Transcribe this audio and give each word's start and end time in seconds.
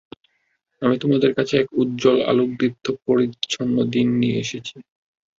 আমি 0.81 0.95
তোমাদের 0.99 1.31
কাছে 1.37 1.53
এক 1.57 1.67
উজ্জ্বল 1.75 2.17
আলোকদীপ্ত 2.29 2.85
পরিচ্ছন্ন 3.05 3.75
দীন 3.91 4.09
নিয়ে 4.19 4.37
এসেছি। 4.39 4.75